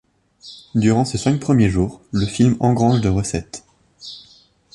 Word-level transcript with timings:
Durant 0.73 1.05
ses 1.05 1.19
cinq 1.19 1.39
premiers 1.39 1.69
jours, 1.69 2.01
le 2.11 2.25
film 2.25 2.57
engrange 2.59 3.01
de 3.01 3.07
recette. 3.09 3.65